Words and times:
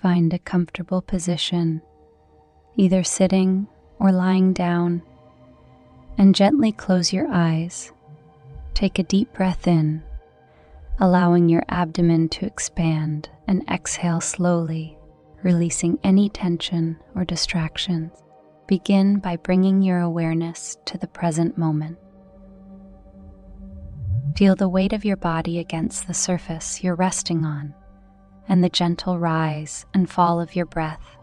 Find 0.00 0.32
a 0.32 0.38
comfortable 0.38 1.02
position, 1.02 1.82
either 2.76 3.02
sitting 3.02 3.66
or 3.98 4.12
lying 4.12 4.52
down, 4.52 5.02
and 6.16 6.36
gently 6.36 6.70
close 6.70 7.12
your 7.12 7.26
eyes. 7.28 7.90
Take 8.74 9.00
a 9.00 9.02
deep 9.02 9.32
breath 9.32 9.66
in, 9.66 10.04
allowing 11.00 11.48
your 11.48 11.64
abdomen 11.68 12.28
to 12.28 12.46
expand, 12.46 13.28
and 13.48 13.68
exhale 13.68 14.20
slowly, 14.20 14.96
releasing 15.42 15.98
any 16.04 16.28
tension 16.28 16.96
or 17.16 17.24
distractions. 17.24 18.12
Begin 18.68 19.18
by 19.18 19.34
bringing 19.34 19.82
your 19.82 19.98
awareness 19.98 20.76
to 20.84 20.96
the 20.96 21.08
present 21.08 21.58
moment. 21.58 21.98
Feel 24.36 24.54
the 24.54 24.68
weight 24.68 24.92
of 24.92 25.04
your 25.04 25.16
body 25.16 25.58
against 25.58 26.06
the 26.06 26.14
surface 26.14 26.84
you're 26.84 26.94
resting 26.94 27.44
on 27.44 27.74
and 28.48 28.64
the 28.64 28.68
gentle 28.68 29.18
rise 29.18 29.86
and 29.92 30.10
fall 30.10 30.40
of 30.40 30.56
your 30.56 30.66
breath. 30.66 31.16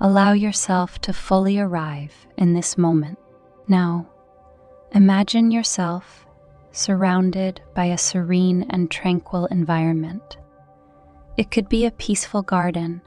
Allow 0.00 0.32
yourself 0.32 1.00
to 1.02 1.12
fully 1.12 1.58
arrive 1.58 2.26
in 2.36 2.54
this 2.54 2.76
moment. 2.76 3.18
Now, 3.68 4.08
imagine 4.92 5.50
yourself 5.50 6.26
surrounded 6.72 7.60
by 7.74 7.86
a 7.86 7.98
serene 7.98 8.66
and 8.70 8.90
tranquil 8.90 9.46
environment. 9.46 10.38
It 11.36 11.50
could 11.50 11.68
be 11.68 11.86
a 11.86 11.92
peaceful 11.92 12.42
garden, 12.42 13.00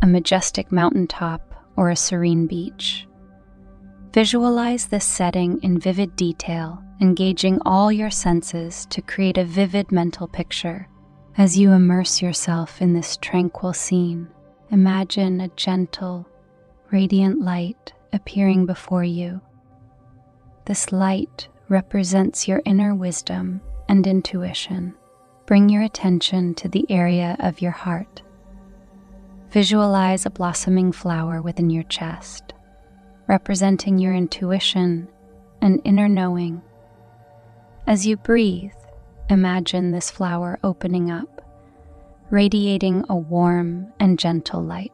a 0.00 0.06
majestic 0.06 0.72
mountaintop, 0.72 1.42
or 1.76 1.90
a 1.90 1.96
serene 1.96 2.46
beach. 2.46 3.06
Visualize 4.12 4.86
this 4.86 5.04
setting 5.04 5.62
in 5.62 5.78
vivid 5.78 6.16
detail, 6.16 6.82
engaging 7.00 7.58
all 7.64 7.92
your 7.92 8.10
senses 8.10 8.86
to 8.86 9.02
create 9.02 9.38
a 9.38 9.44
vivid 9.44 9.92
mental 9.92 10.26
picture 10.26 10.88
as 11.36 11.58
you 11.58 11.72
immerse 11.72 12.20
yourself 12.20 12.82
in 12.82 12.92
this 12.92 13.16
tranquil 13.16 13.72
scene, 13.72 14.28
imagine 14.70 15.40
a 15.40 15.48
gentle, 15.48 16.26
radiant 16.90 17.40
light 17.40 17.92
appearing 18.12 18.66
before 18.66 19.04
you. 19.04 19.40
This 20.66 20.92
light 20.92 21.48
represents 21.68 22.48
your 22.48 22.62
inner 22.64 22.94
wisdom 22.94 23.60
and 23.88 24.06
intuition. 24.06 24.94
Bring 25.46 25.68
your 25.68 25.82
attention 25.82 26.54
to 26.56 26.68
the 26.68 26.86
area 26.90 27.36
of 27.40 27.60
your 27.60 27.72
heart. 27.72 28.22
Visualize 29.50 30.26
a 30.26 30.30
blossoming 30.30 30.92
flower 30.92 31.42
within 31.42 31.70
your 31.70 31.82
chest, 31.84 32.54
representing 33.26 33.98
your 33.98 34.14
intuition 34.14 35.08
and 35.60 35.80
inner 35.84 36.08
knowing. 36.08 36.62
As 37.86 38.06
you 38.06 38.16
breathe, 38.16 38.72
Imagine 39.30 39.92
this 39.92 40.10
flower 40.10 40.58
opening 40.64 41.08
up, 41.08 41.40
radiating 42.30 43.04
a 43.08 43.14
warm 43.14 43.92
and 44.00 44.18
gentle 44.18 44.60
light. 44.60 44.90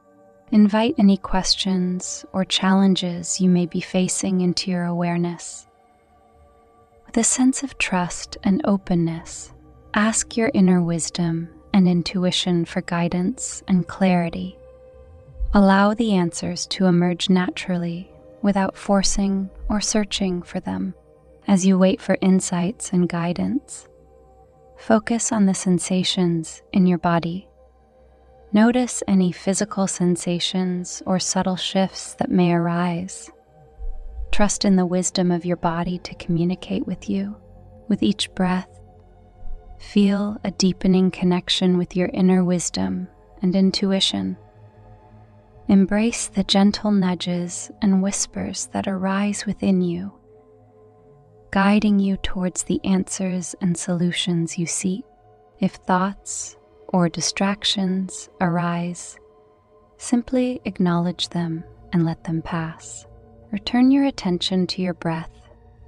Invite 0.52 0.94
any 0.98 1.16
questions 1.16 2.22
or 2.34 2.44
challenges 2.44 3.40
you 3.40 3.48
may 3.48 3.64
be 3.64 3.80
facing 3.80 4.42
into 4.42 4.70
your 4.70 4.84
awareness. 4.84 5.66
With 7.06 7.16
a 7.16 7.24
sense 7.24 7.62
of 7.62 7.78
trust 7.78 8.36
and 8.44 8.60
openness, 8.66 9.54
ask 9.94 10.36
your 10.36 10.50
inner 10.52 10.82
wisdom 10.82 11.48
and 11.72 11.88
intuition 11.88 12.66
for 12.66 12.82
guidance 12.82 13.62
and 13.66 13.88
clarity. 13.88 14.58
Allow 15.54 15.94
the 15.94 16.12
answers 16.12 16.66
to 16.66 16.84
emerge 16.84 17.30
naturally 17.30 18.10
without 18.42 18.76
forcing 18.76 19.48
or 19.70 19.80
searching 19.80 20.42
for 20.42 20.60
them 20.60 20.94
as 21.48 21.64
you 21.64 21.78
wait 21.78 22.02
for 22.02 22.18
insights 22.20 22.92
and 22.92 23.08
guidance. 23.08 23.88
Focus 24.78 25.32
on 25.32 25.46
the 25.46 25.54
sensations 25.54 26.62
in 26.72 26.86
your 26.86 26.98
body. 26.98 27.48
Notice 28.52 29.02
any 29.08 29.32
physical 29.32 29.86
sensations 29.86 31.02
or 31.06 31.18
subtle 31.18 31.56
shifts 31.56 32.14
that 32.14 32.30
may 32.30 32.52
arise. 32.52 33.30
Trust 34.30 34.64
in 34.64 34.76
the 34.76 34.86
wisdom 34.86 35.30
of 35.30 35.44
your 35.44 35.56
body 35.56 35.98
to 35.98 36.14
communicate 36.16 36.86
with 36.86 37.08
you. 37.08 37.36
With 37.88 38.02
each 38.02 38.32
breath, 38.34 38.68
feel 39.78 40.38
a 40.44 40.50
deepening 40.50 41.10
connection 41.10 41.78
with 41.78 41.96
your 41.96 42.10
inner 42.12 42.44
wisdom 42.44 43.08
and 43.42 43.54
intuition. 43.56 44.36
Embrace 45.68 46.28
the 46.28 46.44
gentle 46.44 46.92
nudges 46.92 47.70
and 47.82 48.02
whispers 48.02 48.66
that 48.72 48.86
arise 48.86 49.46
within 49.46 49.80
you 49.80 50.15
guiding 51.56 51.98
you 51.98 52.18
towards 52.18 52.64
the 52.64 52.78
answers 52.84 53.54
and 53.62 53.78
solutions 53.78 54.58
you 54.58 54.66
seek. 54.66 55.02
If 55.58 55.72
thoughts 55.76 56.54
or 56.88 57.08
distractions 57.08 58.28
arise, 58.42 59.18
simply 59.96 60.60
acknowledge 60.66 61.30
them 61.30 61.64
and 61.94 62.04
let 62.04 62.24
them 62.24 62.42
pass. 62.42 63.06
Return 63.52 63.90
your 63.90 64.04
attention 64.04 64.66
to 64.66 64.82
your 64.82 64.92
breath 64.92 65.30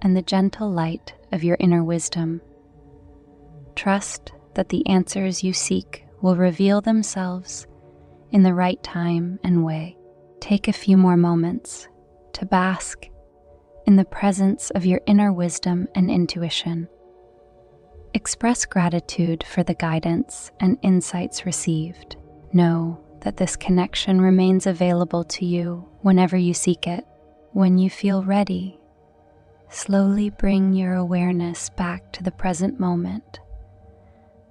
and 0.00 0.16
the 0.16 0.22
gentle 0.22 0.70
light 0.70 1.12
of 1.32 1.44
your 1.44 1.58
inner 1.60 1.84
wisdom. 1.84 2.40
Trust 3.76 4.32
that 4.54 4.70
the 4.70 4.86
answers 4.86 5.44
you 5.44 5.52
seek 5.52 6.06
will 6.22 6.36
reveal 6.36 6.80
themselves 6.80 7.66
in 8.30 8.42
the 8.42 8.54
right 8.54 8.82
time 8.82 9.38
and 9.44 9.66
way. 9.66 9.98
Take 10.40 10.66
a 10.66 10.72
few 10.72 10.96
more 10.96 11.18
moments 11.18 11.88
to 12.32 12.46
bask 12.46 13.06
in 13.88 13.96
the 13.96 14.04
presence 14.04 14.68
of 14.72 14.84
your 14.84 15.00
inner 15.06 15.32
wisdom 15.32 15.88
and 15.94 16.10
intuition. 16.10 16.86
Express 18.12 18.66
gratitude 18.66 19.42
for 19.42 19.62
the 19.62 19.72
guidance 19.72 20.50
and 20.60 20.76
insights 20.82 21.46
received. 21.46 22.16
Know 22.52 23.02
that 23.22 23.38
this 23.38 23.56
connection 23.56 24.20
remains 24.20 24.66
available 24.66 25.24
to 25.24 25.46
you 25.46 25.88
whenever 26.02 26.36
you 26.36 26.52
seek 26.52 26.86
it. 26.86 27.06
When 27.52 27.78
you 27.78 27.88
feel 27.88 28.22
ready, 28.22 28.78
slowly 29.70 30.28
bring 30.28 30.74
your 30.74 30.92
awareness 30.92 31.70
back 31.70 32.12
to 32.12 32.22
the 32.22 32.30
present 32.30 32.78
moment. 32.78 33.40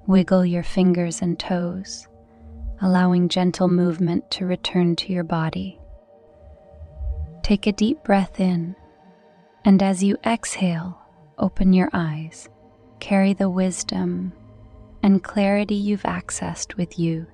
Wiggle 0.08 0.47
your 0.47 0.64
fingers 0.64 1.22
and 1.22 1.38
toes, 1.38 2.08
allowing 2.81 3.30
gentle 3.30 3.68
movement 3.68 4.31
to 4.31 4.47
return 4.47 4.96
to 4.96 5.14
your 5.14 5.24
body. 5.24 5.80
Take 7.44 7.68
a 7.68 7.72
deep 7.72 8.03
breath 8.03 8.40
in 8.40 8.76
and 9.67 9.83
as 9.83 10.01
you 10.01 10.16
exhale, 10.25 10.97
open 11.38 11.73
your 11.73 11.89
eyes. 11.91 12.47
Carry 13.01 13.33
the 13.33 13.50
wisdom 13.50 14.31
and 15.03 15.22
clarity 15.22 15.75
you've 15.75 16.03
accessed 16.03 16.78
with 16.78 16.97
you 16.97 17.28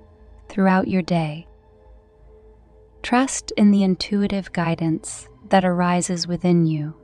throughout 0.49 0.88
your 0.88 1.03
day. 1.03 1.45
Trust 3.03 3.51
in 3.55 3.69
the 3.69 3.83
intuitive 3.83 4.51
guidance 4.51 5.29
that 5.49 5.63
arises 5.63 6.25
within 6.25 6.66
you, 6.66 6.95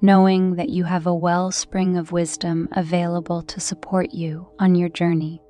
knowing 0.00 0.56
that 0.56 0.70
you 0.70 0.82
have 0.82 1.06
a 1.06 1.14
wellspring 1.14 1.96
of 1.96 2.10
wisdom 2.10 2.68
available 2.72 3.42
to 3.42 3.60
support 3.60 4.12
you 4.12 4.48
on 4.58 4.74
your 4.74 4.88
journey. 4.88 5.40